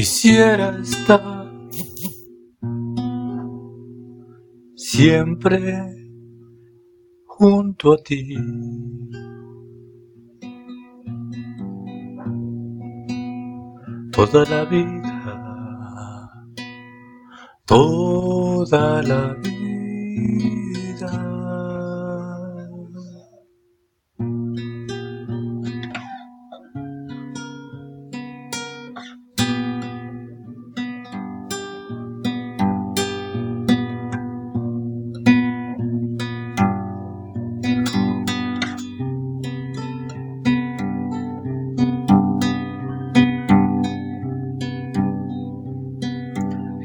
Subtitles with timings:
[0.00, 1.46] Quisiera estar
[4.74, 5.60] siempre
[7.26, 8.34] junto a ti.
[14.10, 16.30] Toda la vida,
[17.66, 20.59] toda la vida.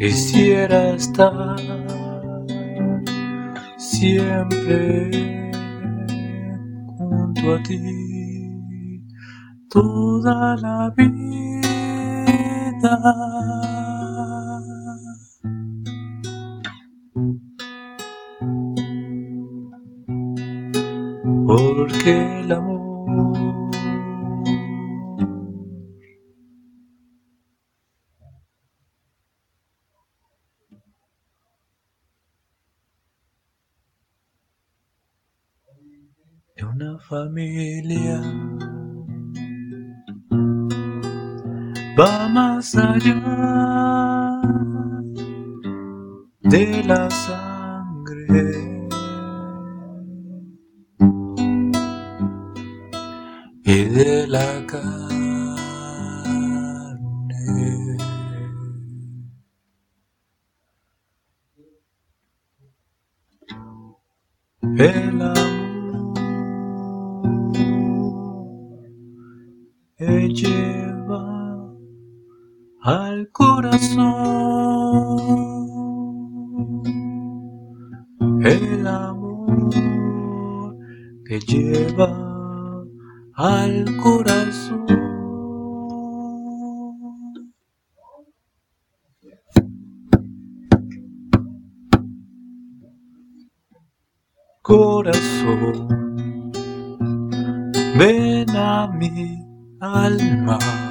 [0.06, 1.56] Quisiera estar
[3.80, 5.52] siempre
[6.96, 9.02] junto a ti
[9.68, 11.10] toda la vida.
[21.48, 22.75] Porque el amor
[36.56, 38.22] de una familia
[41.98, 44.42] va más allá
[46.42, 48.86] de la sangre
[53.64, 55.16] y de la carne.
[72.86, 74.06] Al corazón.
[78.44, 80.78] El amor
[81.26, 82.10] que lleva
[83.34, 84.86] al corazón.
[94.62, 95.88] Corazón,
[97.98, 99.44] ven a mi
[99.82, 100.85] alma.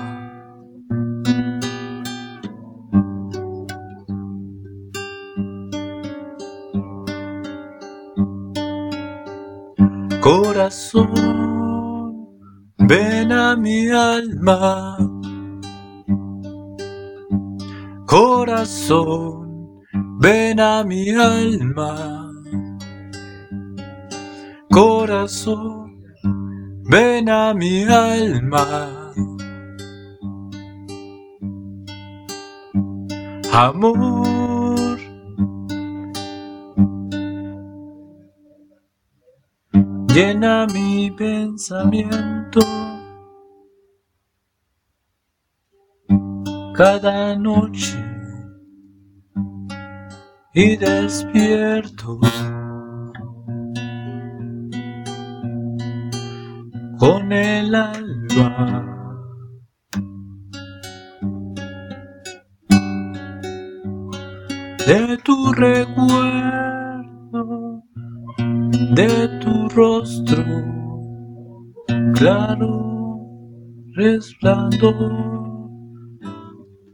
[10.74, 12.26] Corazón,
[12.78, 14.98] ven a mi alma.
[18.06, 19.82] Corazón,
[20.18, 22.28] ven a mi alma.
[24.68, 26.02] Corazón,
[26.90, 29.12] ven a mi alma.
[33.52, 34.43] Amor,
[40.14, 42.60] llena mi pensamiento.
[46.76, 47.98] Cada noche
[50.54, 52.20] y despierto
[56.98, 58.84] con el alba.
[64.86, 66.73] De tu recuerdo,
[68.92, 70.44] de tu rostro,
[72.14, 72.84] claro
[73.94, 74.94] resplandor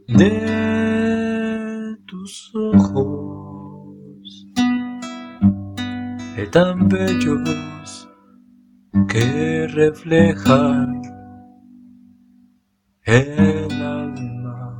[0.07, 4.47] de tus ojos,
[6.51, 8.09] tan bellos
[9.07, 11.01] que reflejan
[13.05, 14.79] el alma,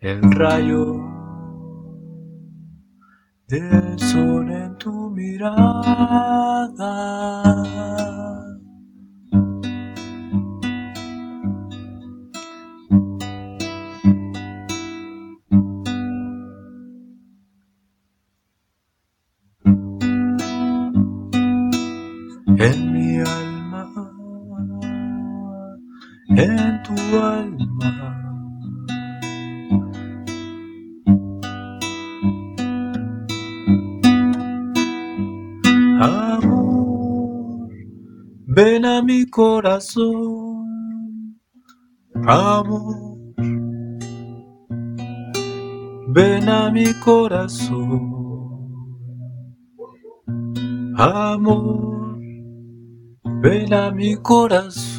[0.00, 1.03] el rayo
[3.48, 6.94] del sol en tu mirada.
[22.58, 23.84] En mi alma,
[26.28, 28.23] en tu alma.
[38.46, 40.64] Ven a mi corazón.
[42.26, 43.18] Amor,
[46.08, 48.14] ven a mi corazón.
[50.96, 52.18] Amor,
[53.42, 54.94] ven a mi corazón.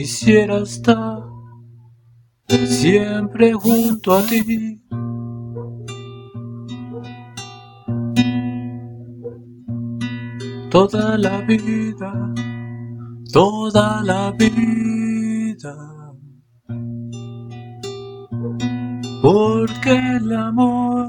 [0.00, 1.22] quisiera estar
[2.48, 4.80] siempre junto a ti.
[10.70, 12.12] Toda la vida,
[13.32, 15.76] toda la vida.
[19.22, 21.08] Porque el amor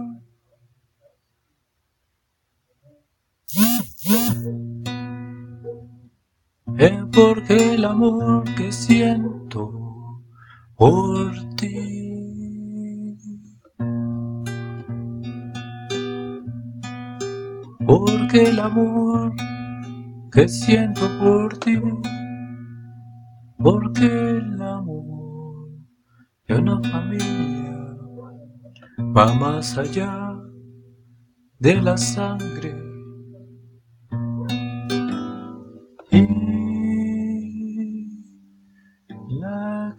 [6.78, 10.24] es porque el amor que siento
[10.76, 12.11] por ti.
[17.92, 19.34] Porque el amor
[20.32, 21.78] que siento por ti.
[23.58, 25.68] Porque el amor
[26.48, 27.98] de una familia
[29.14, 30.40] va más allá
[31.60, 32.92] de la sangre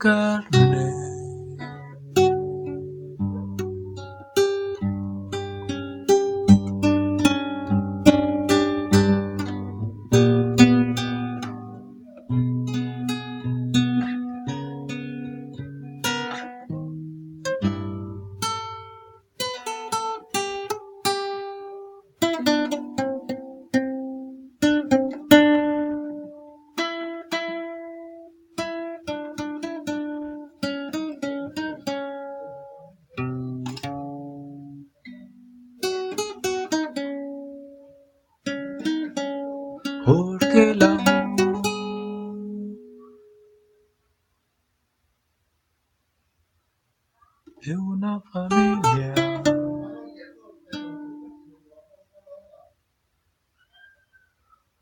[0.02, 1.01] carne.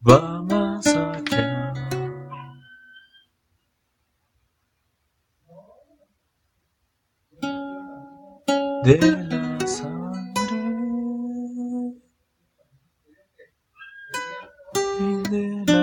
[0.03, 1.73] Va más allá
[8.85, 8.99] de
[9.29, 10.59] la sangre
[15.01, 15.80] y de la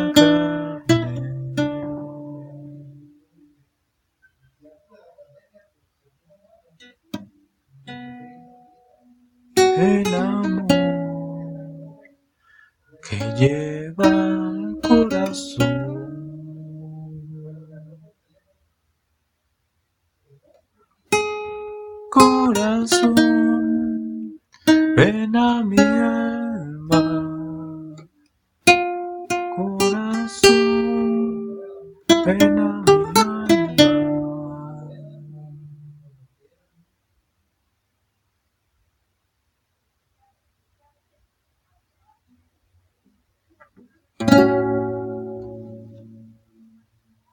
[13.87, 15.67] lleva al corazón.
[22.09, 23.15] Corazón,
[24.95, 27.03] ven a mi alma.
[29.55, 30.55] Corazón,
[32.25, 32.86] ven a